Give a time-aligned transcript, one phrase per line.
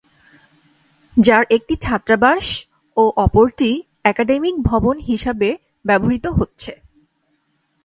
[1.17, 2.45] যার একটি ছাত্রাবাস
[2.97, 3.71] ও অপরটি
[4.05, 5.49] একাডেমিক ভবন হিসাবে
[5.85, 6.71] ব্যবহৃত হচ্ছে।